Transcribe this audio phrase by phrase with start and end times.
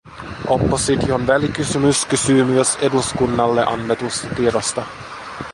[0.47, 4.85] Opposition välikysymys kysyy myös eduskunnalle annetusta tiedosta.